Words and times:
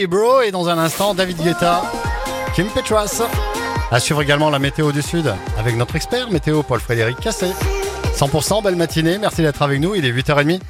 Et 0.00 0.06
bro, 0.06 0.42
et 0.42 0.52
dans 0.52 0.68
un 0.68 0.78
instant, 0.78 1.12
David 1.12 1.42
Guetta, 1.42 1.82
Kim 2.54 2.68
Petras. 2.68 3.20
À 3.90 3.98
suivre 3.98 4.22
également 4.22 4.48
la 4.48 4.60
météo 4.60 4.92
du 4.92 5.02
Sud 5.02 5.34
avec 5.58 5.74
notre 5.74 5.96
expert 5.96 6.30
météo 6.30 6.62
Paul-Frédéric 6.62 7.18
Cassé. 7.18 7.48
100% 8.14 8.62
belle 8.62 8.76
matinée, 8.76 9.18
merci 9.18 9.42
d'être 9.42 9.60
avec 9.60 9.80
nous, 9.80 9.96
il 9.96 10.06
est 10.06 10.12
8h30. 10.12 10.60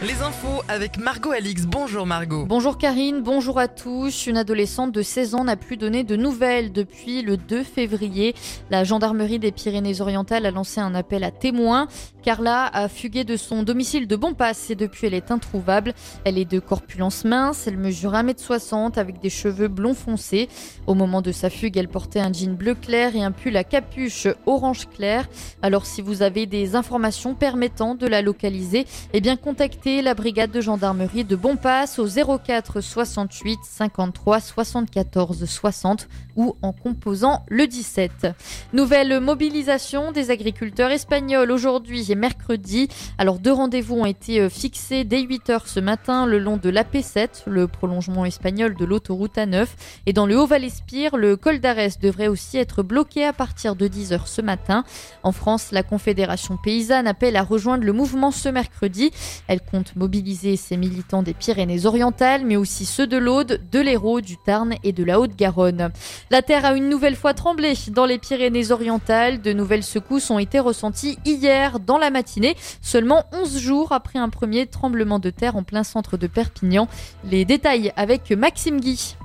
Les 0.00 0.22
infos 0.22 0.62
avec 0.68 0.96
Margot 0.96 1.32
Alix. 1.32 1.66
Bonjour 1.66 2.06
Margot. 2.06 2.46
Bonjour 2.46 2.78
Karine, 2.78 3.20
bonjour 3.20 3.58
à 3.58 3.66
tous. 3.66 4.28
Une 4.28 4.36
adolescente 4.36 4.92
de 4.92 5.02
16 5.02 5.34
ans 5.34 5.42
n'a 5.42 5.56
plus 5.56 5.76
donné 5.76 6.04
de 6.04 6.14
nouvelles 6.14 6.70
depuis 6.70 7.22
le 7.22 7.36
2 7.36 7.64
février. 7.64 8.36
La 8.70 8.84
gendarmerie 8.84 9.40
des 9.40 9.50
Pyrénées-Orientales 9.50 10.46
a 10.46 10.52
lancé 10.52 10.80
un 10.80 10.94
appel 10.94 11.24
à 11.24 11.32
témoins. 11.32 11.88
Carla 12.22 12.66
a 12.66 12.88
fugué 12.88 13.24
de 13.24 13.36
son 13.36 13.64
domicile 13.64 14.06
de 14.06 14.14
Bonpass 14.14 14.70
et 14.70 14.76
depuis 14.76 15.08
elle 15.08 15.14
est 15.14 15.32
introuvable. 15.32 15.94
Elle 16.24 16.38
est 16.38 16.44
de 16.44 16.60
corpulence 16.60 17.24
mince, 17.24 17.66
elle 17.66 17.78
mesure 17.78 18.12
1m60 18.12 19.00
avec 19.00 19.18
des 19.18 19.30
cheveux 19.30 19.68
blonds 19.68 19.94
foncés. 19.94 20.48
Au 20.86 20.94
moment 20.94 21.22
de 21.22 21.32
sa 21.32 21.50
fugue, 21.50 21.76
elle 21.76 21.88
portait 21.88 22.20
un 22.20 22.32
jean 22.32 22.54
bleu 22.54 22.76
clair 22.76 23.16
et 23.16 23.24
un 23.24 23.32
pull 23.32 23.56
à 23.56 23.64
capuche 23.64 24.28
orange 24.46 24.88
clair. 24.90 25.28
Alors 25.60 25.86
si 25.86 26.02
vous 26.02 26.22
avez 26.22 26.46
des 26.46 26.76
informations 26.76 27.34
permettant 27.34 27.96
de 27.96 28.06
la 28.06 28.22
localiser, 28.22 28.86
eh 29.12 29.20
bien 29.20 29.34
contactez 29.34 29.87
la 29.88 30.14
brigade 30.14 30.50
de 30.50 30.60
gendarmerie 30.60 31.24
de 31.24 31.34
Bonpass 31.34 31.98
au 31.98 32.06
04 32.06 32.80
68 32.80 33.58
53 33.62 34.40
74 34.40 35.44
60 35.46 36.08
ou 36.36 36.56
en 36.62 36.72
composant 36.72 37.44
le 37.48 37.66
17. 37.66 38.28
Nouvelle 38.74 39.18
mobilisation 39.20 40.12
des 40.12 40.30
agriculteurs 40.30 40.90
espagnols 40.90 41.50
aujourd'hui 41.50 42.12
et 42.12 42.14
mercredi. 42.14 42.88
Alors 43.16 43.38
deux 43.38 43.52
rendez-vous 43.52 43.96
ont 43.96 44.06
été 44.06 44.40
euh, 44.40 44.48
fixés 44.48 45.04
dès 45.04 45.22
8h 45.22 45.62
ce 45.64 45.80
matin 45.80 46.26
le 46.26 46.38
long 46.38 46.58
de 46.58 46.68
l'AP7, 46.68 47.44
le 47.46 47.66
prolongement 47.66 48.24
espagnol 48.24 48.76
de 48.76 48.84
l'autoroute 48.84 49.36
A9 49.36 49.66
et 50.04 50.12
dans 50.12 50.26
le 50.26 50.38
Haut-Val-Espire, 50.38 51.16
le 51.16 51.36
col 51.36 51.60
d'Arès 51.60 51.98
devrait 51.98 52.28
aussi 52.28 52.58
être 52.58 52.82
bloqué 52.82 53.24
à 53.24 53.32
partir 53.32 53.74
de 53.74 53.88
10h 53.88 54.26
ce 54.26 54.42
matin. 54.42 54.84
En 55.22 55.32
France, 55.32 55.72
la 55.72 55.82
Confédération 55.82 56.58
paysanne 56.62 57.06
appelle 57.06 57.36
à 57.36 57.42
rejoindre 57.42 57.84
le 57.84 57.92
mouvement 57.92 58.30
ce 58.30 58.48
mercredi. 58.48 59.10
Elle 59.46 59.60
compte 59.60 59.77
mobiliser 59.96 60.56
ses 60.56 60.76
militants 60.76 61.22
des 61.22 61.34
Pyrénées-Orientales, 61.34 62.44
mais 62.44 62.56
aussi 62.56 62.84
ceux 62.84 63.06
de 63.06 63.16
l'Aude, 63.16 63.60
de 63.70 63.80
l'Hérault, 63.80 64.20
du 64.20 64.36
Tarn 64.36 64.74
et 64.82 64.92
de 64.92 65.04
la 65.04 65.20
Haute-Garonne. 65.20 65.90
La 66.30 66.42
terre 66.42 66.64
a 66.64 66.74
une 66.74 66.88
nouvelle 66.88 67.16
fois 67.16 67.34
tremblé 67.34 67.74
dans 67.90 68.06
les 68.06 68.18
Pyrénées-Orientales. 68.18 69.40
De 69.40 69.52
nouvelles 69.52 69.82
secousses 69.82 70.30
ont 70.30 70.38
été 70.38 70.58
ressenties 70.58 71.18
hier 71.24 71.80
dans 71.80 71.98
la 71.98 72.10
matinée, 72.10 72.56
seulement 72.82 73.24
11 73.32 73.58
jours 73.58 73.92
après 73.92 74.18
un 74.18 74.28
premier 74.28 74.66
tremblement 74.66 75.18
de 75.18 75.30
terre 75.30 75.56
en 75.56 75.62
plein 75.62 75.84
centre 75.84 76.16
de 76.16 76.26
Perpignan. 76.26 76.88
Les 77.24 77.44
détails 77.44 77.92
avec 77.96 78.30
Maxime 78.30 78.80
Guy. 78.80 79.16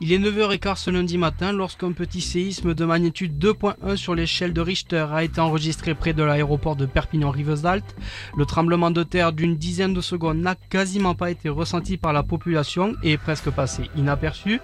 Il 0.00 0.12
est 0.12 0.18
9h15 0.18 0.76
ce 0.76 0.90
lundi 0.90 1.18
matin 1.18 1.52
lorsqu'un 1.52 1.92
petit 1.92 2.20
séisme 2.20 2.74
de 2.74 2.84
magnitude 2.84 3.38
2.1 3.38 3.96
sur 3.96 4.14
l'échelle 4.14 4.52
de 4.52 4.60
Richter 4.60 5.06
a 5.12 5.24
été 5.24 5.40
enregistré 5.40 5.94
près 5.94 6.12
de 6.12 6.22
l'aéroport 6.22 6.76
de 6.76 6.86
Perpignan-Rivesaltes. 6.86 7.96
Le 8.36 8.46
tremblement 8.46 8.90
de 8.90 9.02
terre 9.02 9.32
d'une 9.32 9.56
dizaine 9.56 9.94
de 9.94 10.00
secondes 10.00 10.38
n'a 10.38 10.54
quasiment 10.54 11.14
pas 11.14 11.30
été 11.30 11.48
ressenti 11.48 11.96
par 11.96 12.12
la 12.12 12.22
population 12.22 12.94
et 13.02 13.12
est 13.12 13.18
presque 13.18 13.50
passé 13.50 13.90
inaperçu. 13.96 14.60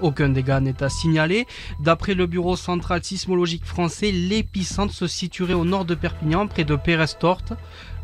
Aucun 0.00 0.28
dégât 0.28 0.60
n'est 0.60 0.82
à 0.82 0.88
signaler. 0.88 1.46
D'après 1.80 2.14
le 2.14 2.26
Bureau 2.26 2.56
central 2.56 3.02
sismologique 3.02 3.64
français, 3.64 4.12
l'épicentre 4.12 4.92
se 4.92 5.06
situerait 5.06 5.54
au 5.54 5.64
nord 5.64 5.84
de 5.84 5.94
Perpignan, 5.94 6.46
près 6.46 6.64
de 6.64 6.76
Pérestort. 6.76 7.42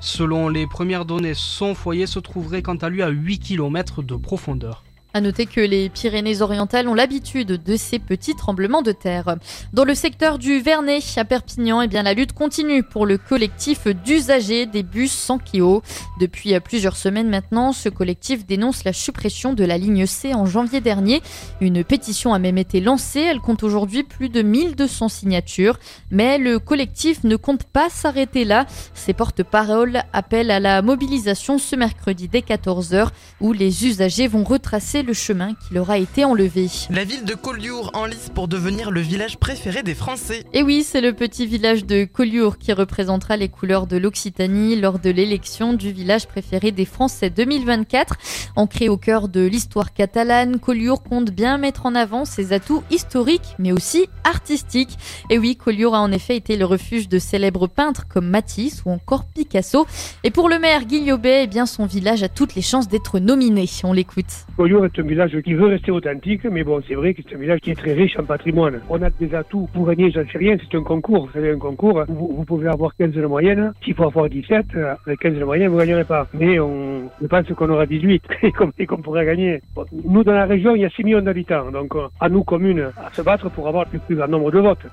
Selon 0.00 0.48
les 0.48 0.66
premières 0.66 1.05
données, 1.05 1.34
son 1.34 1.75
foyer 1.75 2.06
se 2.06 2.19
trouverait 2.19 2.62
quant 2.62 2.77
à 2.77 2.89
lui 2.89 3.03
à 3.03 3.09
8 3.09 3.39
km 3.39 4.03
de 4.03 4.16
profondeur. 4.16 4.84
À 5.14 5.20
noter 5.20 5.44
que 5.44 5.60
les 5.60 5.91
Pyrénées-Orientales 5.91 6.88
ont 6.88 6.94
l'habitude 6.94 7.62
de 7.62 7.77
ces 7.77 7.98
petits 7.98 8.34
tremblements 8.34 8.80
de 8.80 8.92
terre. 8.92 9.36
Dans 9.74 9.84
le 9.84 9.94
secteur 9.94 10.38
du 10.38 10.59
Vernet, 10.60 11.03
à 11.16 11.26
Perpignan, 11.26 11.82
eh 11.82 11.87
bien, 11.87 12.03
la 12.03 12.14
lutte 12.14 12.32
continue 12.32 12.82
pour 12.82 13.04
le 13.04 13.19
collectif 13.19 13.87
d'usagers 13.88 14.64
des 14.64 14.82
bus 14.82 15.12
sans 15.12 15.37
Kio. 15.37 15.82
Depuis 16.19 16.59
plusieurs 16.60 16.97
semaines 16.97 17.28
maintenant, 17.28 17.72
ce 17.72 17.91
collectif 17.91 18.47
dénonce 18.47 18.84
la 18.84 18.94
suppression 18.94 19.53
de 19.53 19.64
la 19.64 19.76
ligne 19.76 20.06
C 20.06 20.32
en 20.32 20.47
janvier 20.47 20.81
dernier. 20.81 21.20
Une 21.60 21.84
pétition 21.84 22.32
a 22.32 22.38
même 22.38 22.56
été 22.56 22.81
lancée. 22.81 23.20
Elle 23.20 23.41
compte 23.41 23.64
aujourd'hui 23.64 24.04
plus 24.04 24.31
de 24.31 24.41
1200 24.41 25.10
signatures. 25.10 25.78
Mais 26.10 26.38
le 26.38 26.58
collectif 26.58 27.22
ne 27.25 27.37
compte 27.37 27.64
pas 27.64 27.91
s'arrêter 27.91 28.47
là. 28.47 28.64
Ses 28.94 29.12
porte-paroles 29.12 30.04
appellent 30.14 30.50
à 30.50 30.58
la 30.58 30.81
mobilisation 30.81 31.58
ce 31.58 31.76
mercredi 31.76 32.28
dès 32.28 32.41
14h 32.41 33.08
où 33.42 33.53
les 33.53 33.87
usagers 33.87 34.26
vont 34.26 34.44
retracer 34.44 35.01
le 35.02 35.12
chemin 35.12 35.54
qui 35.54 35.74
leur 35.74 35.90
a 35.90 35.98
été 35.98 36.24
enlevé. 36.24 36.68
La 36.90 37.04
ville 37.04 37.24
de 37.24 37.34
Collioure 37.34 37.90
en 37.94 38.06
lice 38.06 38.30
pour 38.34 38.48
devenir 38.48 38.90
le 38.90 39.00
village 39.00 39.38
préféré 39.38 39.82
des 39.82 39.94
Français. 39.94 40.44
Et 40.52 40.62
oui, 40.62 40.82
c'est 40.82 41.00
le 41.00 41.12
petit 41.12 41.46
village 41.46 41.84
de 41.84 42.04
Collioure 42.04 42.58
qui 42.58 42.72
représentera 42.72 43.36
les 43.36 43.48
couleurs 43.48 43.86
de 43.86 43.96
l'Occitanie 43.96 44.76
lors 44.76 44.98
de 44.98 45.10
l'élection 45.10 45.72
du 45.72 45.92
village 45.92 46.26
préféré 46.26 46.72
des 46.72 46.84
Français 46.84 47.30
2024. 47.30 48.16
Ancré 48.56 48.88
au 48.88 48.96
cœur 48.96 49.28
de 49.28 49.40
l'histoire 49.40 49.92
catalane, 49.92 50.58
Collioure 50.58 51.02
compte 51.02 51.30
bien 51.30 51.58
mettre 51.58 51.86
en 51.86 51.94
avant 51.94 52.24
ses 52.24 52.52
atouts 52.52 52.82
historiques 52.90 53.54
mais 53.58 53.72
aussi 53.72 54.08
artistiques. 54.24 54.98
Et 55.30 55.38
oui, 55.38 55.56
Collioure 55.56 55.94
a 55.94 56.00
en 56.00 56.12
effet 56.12 56.36
été 56.36 56.56
le 56.56 56.64
refuge 56.64 57.08
de 57.08 57.19
célèbres 57.19 57.66
peintres 57.66 58.06
comme 58.08 58.28
Matisse 58.28 58.82
ou 58.84 58.90
encore 58.90 59.24
Picasso. 59.24 59.86
Et 60.24 60.30
pour 60.30 60.48
le 60.48 60.58
maire 60.58 60.84
Guillobet, 60.84 61.44
eh 61.44 61.46
bien 61.46 61.66
son 61.66 61.86
village 61.86 62.22
a 62.22 62.28
toutes 62.28 62.54
les 62.54 62.62
chances 62.62 62.88
d'être 62.88 63.19
nominé. 63.19 63.69
On 63.84 63.92
l'écoute 63.92 64.46
c'est 64.94 65.03
un 65.03 65.06
village 65.06 65.41
qui 65.42 65.54
veut 65.54 65.66
rester 65.66 65.91
authentique, 65.91 66.44
mais 66.44 66.64
bon, 66.64 66.80
c'est 66.86 66.94
vrai 66.94 67.14
que 67.14 67.22
c'est 67.26 67.34
un 67.34 67.38
village 67.38 67.60
qui 67.60 67.70
est 67.70 67.75
très 67.75 67.92
riche 67.94 68.19
en 68.19 68.25
patrimoine. 68.25 68.80
On 68.91 69.00
a 69.03 69.10
des 69.10 69.34
atouts 69.34 69.69
pour 69.72 69.86
gagner, 69.86 70.10
j'en 70.10 70.25
sais 70.30 70.38
rien, 70.38 70.56
c'est 70.58 70.76
un 70.76 70.82
concours. 70.82 71.26
Vous 71.26 71.32
savez, 71.32 71.50
un 71.50 71.58
concours, 71.58 72.04
vous, 72.08 72.44
pouvez 72.44 72.69
avoir 72.69 72.94
15 72.97 73.12
de 73.12 73.26
moyenne. 73.26 73.72
S'il 73.84 73.94
faut 73.94 74.04
avoir 74.04 74.28
17, 74.28 74.66
avec 75.06 75.20
15 75.20 75.34
de 75.34 75.44
moyenne, 75.44 75.69
vous 75.69 75.76
ne 75.76 75.81
gagnerez 75.81 76.04
pas. 76.04 76.26
Mais 76.34 76.58
on, 76.58 77.10
je 77.20 77.26
pense 77.26 77.47
qu'on 77.48 77.70
aura 77.70 77.86
18 77.86 78.22
et 78.78 78.86
qu'on 78.86 78.98
pourrait 78.98 79.25
gagner. 79.25 79.62
nous, 80.04 80.25
dans 80.25 80.32
la 80.32 80.47
région, 80.47 80.75
il 80.75 80.82
y 80.82 80.84
a 80.84 80.91
6 80.91 81.04
millions 81.04 81.22
d'habitants. 81.22 81.70
Donc, 81.70 81.94
à 82.20 82.28
nous, 82.28 82.44
communes, 82.44 82.91
à 82.97 83.12
se 83.12 83.22
battre 83.22 83.50
pour 83.50 83.69
avoir 83.69 83.86
le 83.92 83.98
plus 83.98 84.16
grand 84.16 84.28
nombre 84.28 84.50
de 84.50 84.58
votes. 84.58 84.86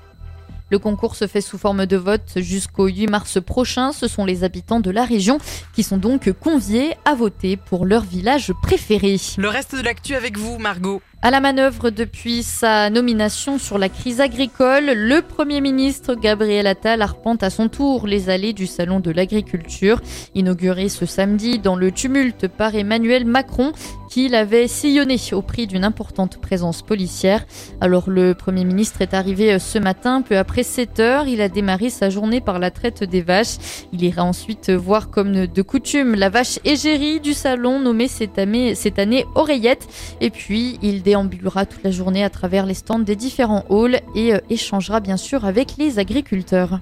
Le 0.70 0.78
concours 0.78 1.16
se 1.16 1.26
fait 1.26 1.40
sous 1.40 1.58
forme 1.58 1.86
de 1.86 1.96
vote 1.96 2.32
jusqu'au 2.36 2.86
8 2.86 3.08
mars 3.08 3.42
prochain. 3.42 3.92
Ce 3.92 4.06
sont 4.06 4.24
les 4.24 4.44
habitants 4.44 4.80
de 4.80 4.90
la 4.90 5.04
région 5.04 5.38
qui 5.74 5.82
sont 5.82 5.96
donc 5.96 6.32
conviés 6.32 6.94
à 7.04 7.14
voter 7.14 7.56
pour 7.56 7.84
leur 7.84 8.04
village 8.04 8.52
préféré. 8.62 9.16
Le 9.36 9.48
reste 9.48 9.74
de 9.74 9.82
l'actu 9.82 10.14
avec 10.14 10.38
vous, 10.38 10.58
Margot. 10.58 11.02
À 11.22 11.30
la 11.30 11.40
manœuvre 11.40 11.90
depuis 11.90 12.42
sa 12.42 12.88
nomination 12.88 13.58
sur 13.58 13.76
la 13.76 13.90
crise 13.90 14.22
agricole, 14.22 14.86
le 14.86 15.20
Premier 15.20 15.60
ministre 15.60 16.14
Gabriel 16.14 16.66
Attal 16.66 17.02
arpente 17.02 17.42
à 17.42 17.50
son 17.50 17.68
tour 17.68 18.06
les 18.06 18.30
allées 18.30 18.54
du 18.54 18.66
Salon 18.66 19.00
de 19.00 19.10
l'agriculture, 19.10 20.00
inauguré 20.34 20.88
ce 20.88 21.04
samedi 21.04 21.58
dans 21.58 21.76
le 21.76 21.92
tumulte 21.92 22.48
par 22.48 22.74
Emmanuel 22.74 23.26
Macron, 23.26 23.72
qui 24.10 24.28
l'avait 24.28 24.66
sillonné 24.66 25.16
au 25.32 25.40
prix 25.40 25.66
d'une 25.66 25.84
importante 25.84 26.40
présence 26.40 26.82
policière. 26.82 27.44
Alors 27.80 28.10
le 28.10 28.34
Premier 28.34 28.64
ministre 28.64 29.02
est 29.02 29.14
arrivé 29.14 29.58
ce 29.58 29.78
matin, 29.78 30.22
peu 30.22 30.36
après 30.36 30.64
7 30.64 31.00
heures. 31.00 31.28
Il 31.28 31.40
a 31.40 31.48
démarré 31.48 31.90
sa 31.90 32.10
journée 32.10 32.40
par 32.40 32.58
la 32.58 32.70
traite 32.72 33.04
des 33.04 33.20
vaches. 33.20 33.58
Il 33.92 34.02
ira 34.02 34.24
ensuite 34.24 34.70
voir 34.70 35.10
comme 35.10 35.46
de 35.46 35.62
coutume 35.62 36.16
la 36.16 36.28
vache 36.28 36.58
égérie 36.64 37.20
du 37.20 37.34
salon 37.34 37.78
nommée 37.78 38.08
cette 38.08 38.38
année, 38.38 38.74
cette 38.74 38.98
année 38.98 39.26
Oreillette. 39.36 39.86
Et 40.20 40.30
puis 40.30 40.78
il 40.82 41.02
déambulera 41.10 41.66
toute 41.66 41.82
la 41.82 41.90
journée 41.90 42.22
à 42.22 42.30
travers 42.30 42.66
les 42.66 42.74
stands 42.74 43.00
des 43.00 43.16
différents 43.16 43.64
halls 43.68 44.00
et 44.14 44.32
euh, 44.32 44.38
échangera 44.48 45.00
bien 45.00 45.16
sûr 45.16 45.44
avec 45.44 45.76
les 45.76 45.98
agriculteurs. 45.98 46.78